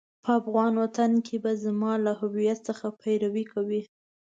[0.23, 3.81] په افغان وطن کې به زما له هويت څخه پيروي کوئ.